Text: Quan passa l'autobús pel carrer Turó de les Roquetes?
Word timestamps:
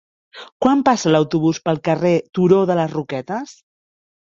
Quan 0.65 0.81
passa 0.87 1.11
l'autobús 1.11 1.61
pel 1.69 1.81
carrer 1.89 2.15
Turó 2.39 2.65
de 2.73 2.81
les 2.83 2.97
Roquetes? 2.99 3.57